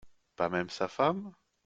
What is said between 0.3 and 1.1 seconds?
Pas même sa